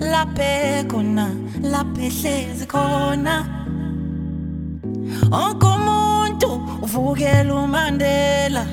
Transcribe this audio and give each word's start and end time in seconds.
laphe 0.00 0.84
khona 0.88 1.26
laphe 1.72 2.08
hlezi 2.18 2.66
khona. 2.66 3.34
Onke 5.30 5.66
umuntu 5.76 6.50
uvukela 6.84 7.52
umandela. 7.64 8.64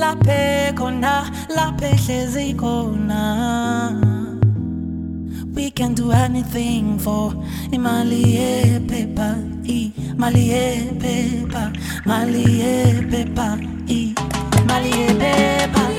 Laphe 0.00 0.72
khona 0.78 1.12
laphe 1.56 1.90
hlezi 2.04 2.54
khona. 2.56 3.22
We 5.54 5.70
can 5.70 5.94
do 5.94 6.12
anything 6.12 6.98
for 6.98 7.32
imali 7.72 8.22
yephepha 8.38 9.28
imali 9.66 10.44
yephepha 10.52 11.72
imali 12.04 12.44
yephepha 12.62 13.48
imali 14.60 14.90
yephepha. 15.00 15.97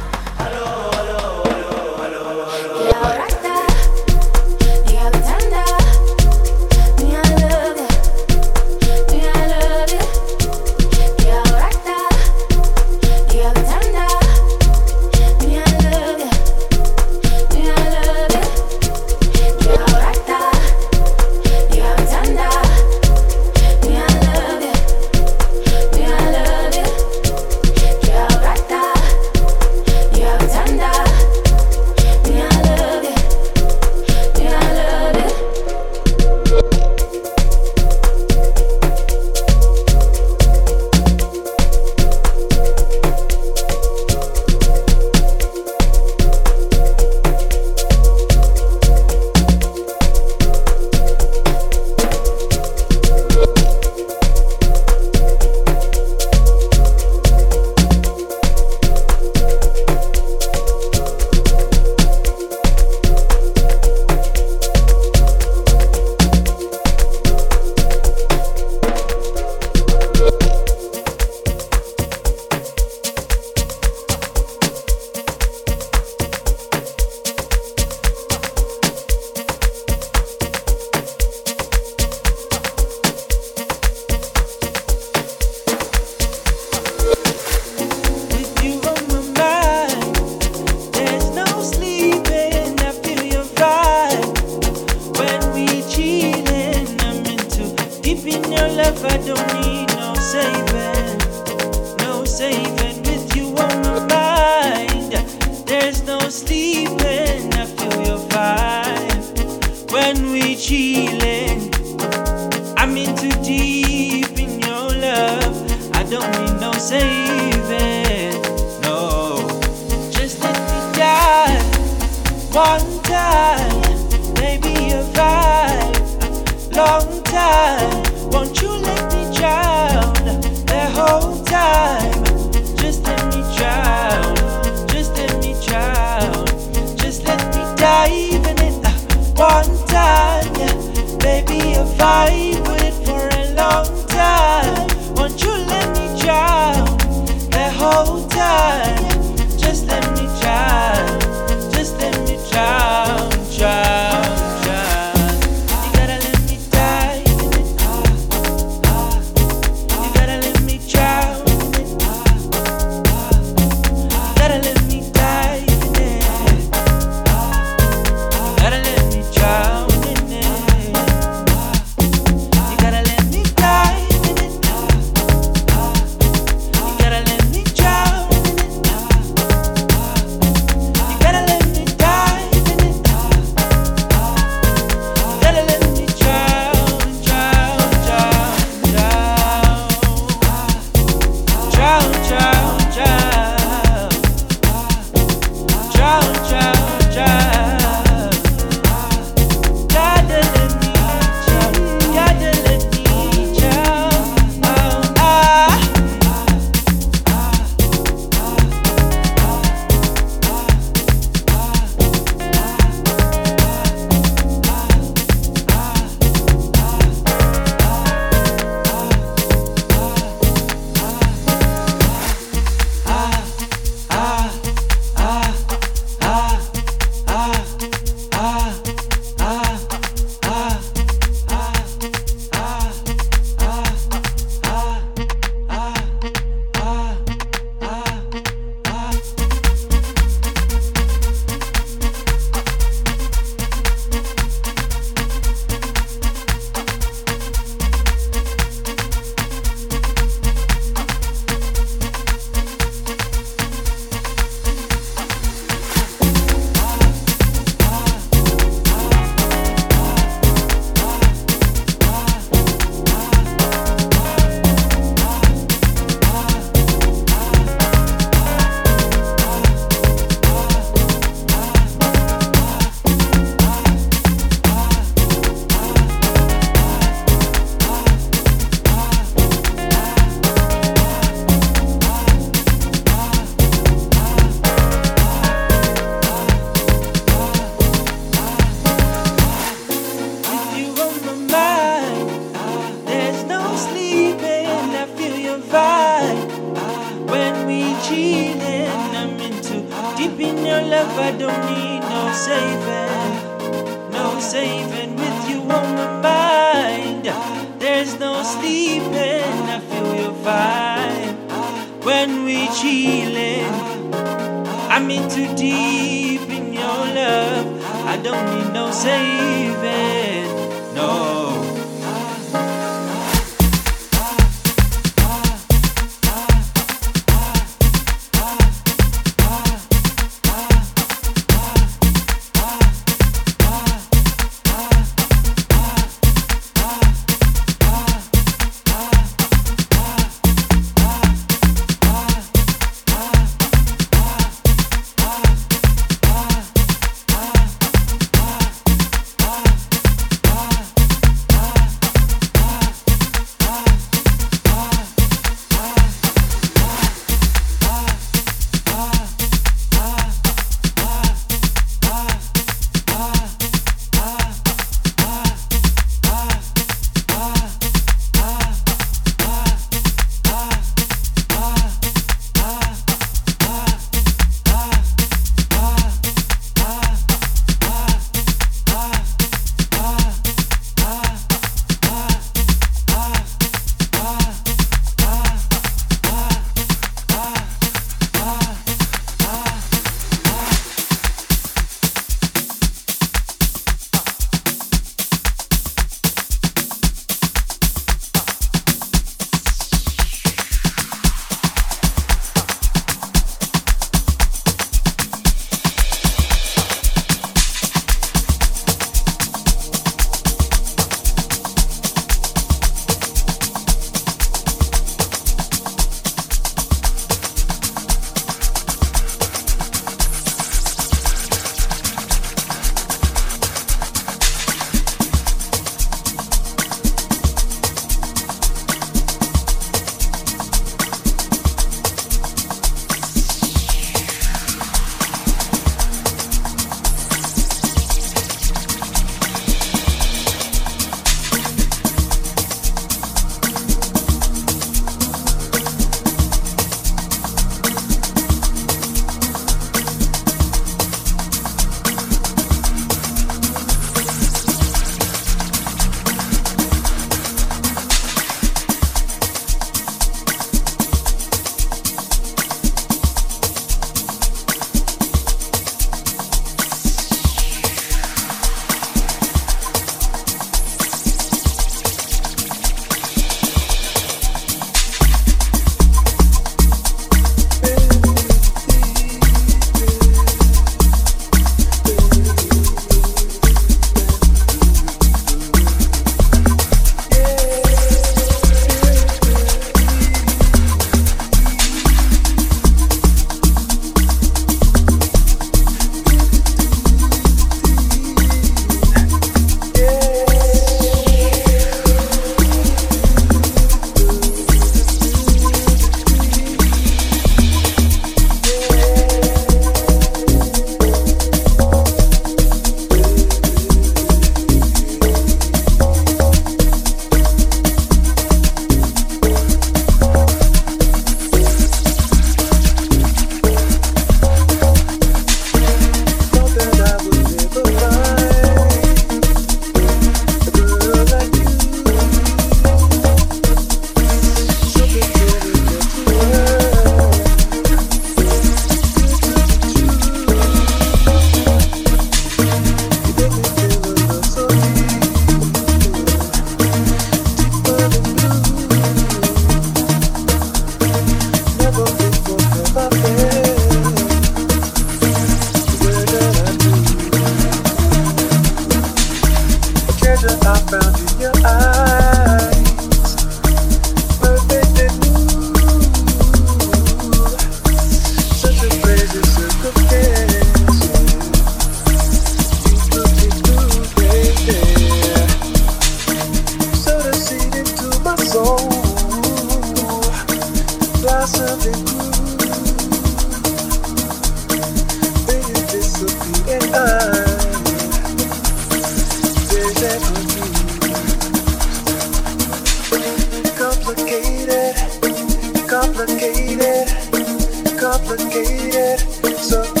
head. 599.11 599.57
So 599.57 600.00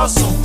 só 0.00 0.08
som. 0.08 0.39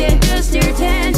it 0.00 0.20
just 0.22 0.54
your. 0.54 1.17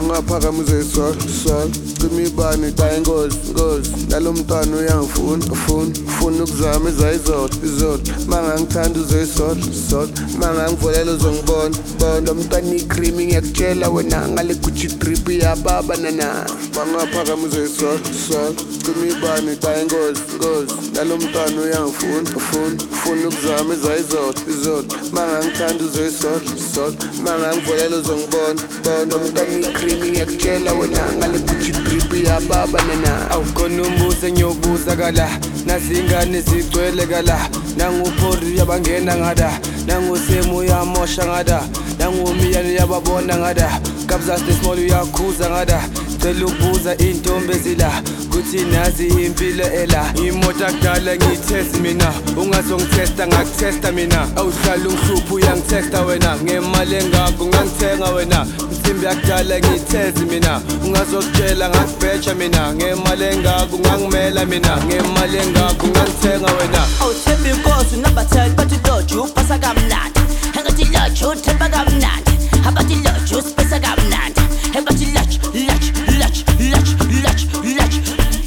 angaphakamisiswa 0.00 1.14
sol 1.44 1.68
kwimibani 1.98 2.72
ta 2.72 2.96
ingozi 2.96 3.36
ngozi 3.50 3.90
nalo 4.08 4.32
mntwana 4.32 4.76
uyangifuna 4.76 5.44
ufuna 5.52 5.92
ufuna 6.08 6.44
ukuzama 6.44 6.88
ezayizodwa 6.90 7.58
izodwa. 7.64 8.14
Mangangithanda 8.28 9.00
uzoyisodwa 9.00 9.68
sodwa 9.90 10.22
mangangivulela 10.38 11.12
uzongibona 11.12 11.76
bona. 11.98 12.34
Mntwana 12.34 12.74
icrimi 12.74 13.26
ngiyakutshela 13.26 13.88
wena 13.88 14.28
ngale 14.28 14.54
guchi 14.54 14.86
drip 14.88 15.28
iyababa 15.28 15.96
nana. 15.96 16.46
fanele 16.80 17.02
aphakamizwe 17.02 17.64
isolo 17.64 18.00
solo 18.28 18.54
kumibani 18.84 19.56
xa 19.62 19.80
ingozi 19.82 20.20
ngozi 20.36 20.74
nalo 20.94 21.16
mntwana 21.16 21.60
uyangifuna 21.62 22.30
ufuna 22.36 22.82
ufuna 22.92 23.28
ukuzama 23.28 23.74
iza 23.74 23.96
izodwa 23.96 24.42
izodwa. 24.50 24.98
Ma 25.12 25.26
ngangithanda 25.26 25.84
uzoyisodwa 25.84 26.52
sodwa 26.74 27.06
ma 27.24 27.38
ngangivolela 27.38 27.96
uzongibona 27.96 28.62
bona. 28.84 29.16
Mntwana 29.18 29.68
ikrimi 29.68 30.10
ngiyakutshela 30.10 30.72
wena 30.72 31.02
ngalekuthi 31.16 31.68
idripi 31.70 32.26
yababa 32.26 32.82
nena. 32.82 33.30
Awukhona 33.30 33.82
umbuzo 33.82 34.26
engiyobuza 34.26 34.96
kala. 34.96 35.28
Nazingane 35.66 36.40
zigcwele 36.40 37.06
kala. 37.06 37.48
Nangupori 37.76 38.58
yabangena 38.58 39.16
ngada. 39.16 39.60
Nangusemu 39.86 40.56
uyamosha 40.56 41.26
ngada. 41.26 41.62
Nangumiyani 41.98 42.74
yababona 42.74 43.36
ngada. 43.36 43.80
Kabzas 44.06 44.42
the 44.46 44.52
small 44.52 44.78
uyakhuza 44.78 45.50
ngada. 45.50 45.80
Cela 46.20 46.46
ukubuza 46.46 46.96
intombi 46.96 47.52
ezila 47.52 48.02
kuthi 48.30 48.64
nazi 48.64 49.06
impilo 49.06 49.64
ela. 49.64 50.12
Imoto 50.14 50.66
akudala 50.66 51.16
ngiyithesti 51.16 51.80
mina 51.80 52.12
ungazongithesta 52.36 53.26
ngakuthesta 53.26 53.92
mina. 53.92 54.28
Awuhlala 54.36 54.88
ungihlupha 54.88 55.34
uyangithesta 55.34 56.00
wena. 56.02 56.36
Ngemali 56.42 56.94
engako 56.94 57.44
ungangithenga 57.44 58.08
wena. 58.10 58.46
Insimbi 58.70 59.06
yakudala 59.06 59.58
ngiyithezi 59.58 60.24
mina. 60.24 60.60
Ungazokutshela 60.84 61.68
ngakubheja 61.68 62.34
mina. 62.34 62.74
Ngemali 62.74 63.24
engako 63.24 63.76
ungangimela 63.76 64.44
mina. 64.44 64.76
Ngemali 64.84 65.38
engako 65.38 65.86
ungangithenga 65.86 66.52
wena. 66.52 66.86
Awuthemba 67.00 67.48
inkosi 67.48 67.96
unabatheli 67.96 68.54
bathi 68.54 68.76
loju 68.88 69.22
upasa 69.22 69.58
kamnandi. 69.58 70.20
Engathi 70.58 70.84
loju 70.84 71.28
uthemba 71.28 71.68
kamnandi. 71.68 72.30
Abathi 72.68 72.94
loju 72.94 73.38
usipesa 73.38 73.80
kamnandi. 73.80 74.40
Ebathi 74.78 75.04
loju 75.04 75.38
loju 75.54 75.89
lech, 76.30 76.46
lech, 76.60 77.42
lech, 77.64 77.74
lech. 77.76 77.94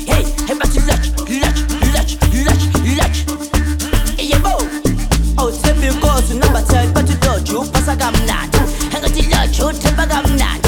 Hey, 0.07 0.23
about 0.51 0.71
to 0.71 0.79
lech, 0.87 1.05
lech, 1.29 1.57
lech, 1.93 2.11
lech, 2.33 2.63
lech. 2.97 3.15
Yeah, 4.17 4.39
bo. 4.39 4.57
Oh, 5.37 5.51
tell 5.61 5.75
me, 5.75 5.89
cause 5.99 6.33
number 6.33 6.61
ten, 6.61 6.93
but 6.93 7.07
to 7.07 7.15
dodge 7.19 7.49
you, 7.49 7.63
pass 7.71 7.87
a 7.87 7.95
gum 7.95 8.13
nut. 8.25 8.55
Hang 8.91 9.03
on 9.03 9.11
to 9.11 9.29
lodge 9.29 9.59
you, 9.59 9.71
temper 9.79 10.07
gum 10.07 10.35
nut. 10.37 10.62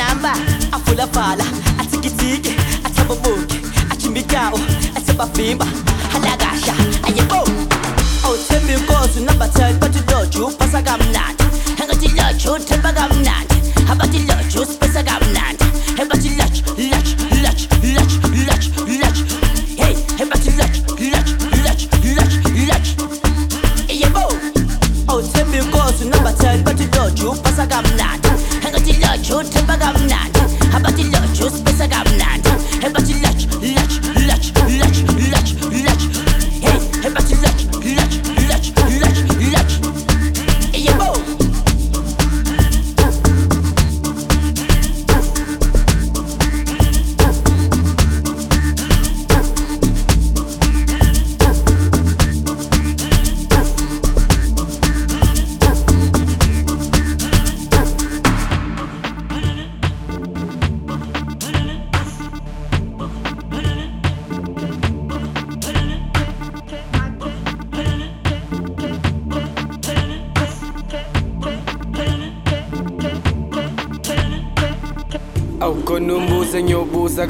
Namba 0.00 0.32
afulavala 0.72 1.44
atsikitsiki 1.80 2.52
athaboboki 2.84 3.58
achimbikawo 3.92 4.58
athebavimba 4.96 5.66
halakasha 6.12 6.74
ayebo 7.06 7.40
awuthemba 8.24 8.72
inkosi 8.72 9.20
nabatheli 9.20 9.78
bathi 9.78 10.00
loju 10.12 10.46
upasa 10.46 10.82
kamnandi. 10.82 11.44
Engathi 11.80 12.08
loju 12.08 12.52
uthemba 12.52 12.92
kamnandi 12.92 13.09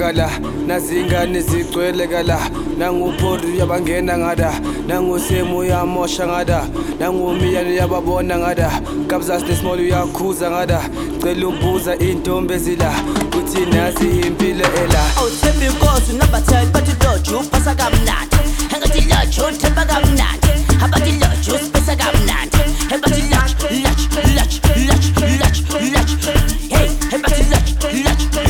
kala 0.01 0.31
nazingane 0.67 1.41
zigcwele 1.41 2.07
kala. 2.09 2.39
Nanguphori 2.79 3.59
yabangena 3.59 4.19
ngada 4.19 4.53
nangusemu 4.87 5.59
uyamosha 5.59 6.27
ngada 6.27 6.67
nangumiyane 7.01 7.75
yababona 7.77 8.39
ngada. 8.39 8.71
Kabzas 9.07 9.43
nesmall 9.43 9.81
uyakhuza 9.81 10.51
ngada 10.51 10.81
cela 11.23 11.47
ubuza 11.49 11.97
intombi 11.97 12.55
ezila. 12.55 12.91
Kuthi 13.33 13.67
nasi 13.67 14.09
impilo 14.27 14.67
ela. 14.83 15.03
Oh, 15.17 15.21
Awuthembi 15.21 15.67
inkosi 15.67 16.13
number 16.13 16.43
bathi 16.73 16.93
loju 17.05 17.39
upasa 17.39 17.75
kamnandi. 17.75 18.37
Engathi 18.75 19.01
loju 19.11 19.43
uthemba 19.49 19.85
kamnandi. 19.85 20.53
Abathi 20.85 21.13
loju 21.13 21.55
usipesa 21.55 21.97
kamnandi. 21.97 22.59
Ebathi 22.95 23.23
lach 23.33 23.53
lach 23.85 24.05
lach 24.37 24.55
lach 24.89 25.07
lach 25.41 25.59
lach 25.93 26.13
hey 26.73 26.89
ebathi 27.15 27.45
lach 27.53 27.71
lach 28.05 28.50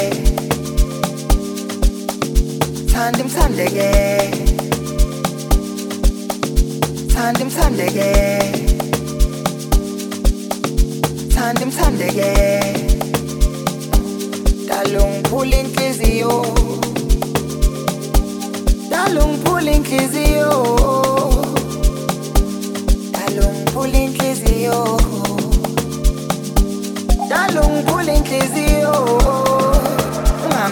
Tandem 2.92 3.28
Sandege 3.28 3.90
Tandem 7.14 7.50
Tandem 11.34 11.70
Sandege 11.70 12.34
Dalungiphula 14.68 15.56
inhliziyo. 15.56 16.32
Dalungiphula 18.90 19.70